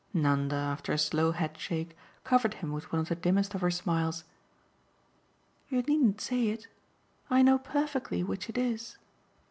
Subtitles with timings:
[0.15, 4.23] Nanda, after a slow headshake, covered him with one of the dimmest of her smiles.
[5.69, 6.67] "You needn't say it.
[7.29, 8.97] I know perfectly which it is."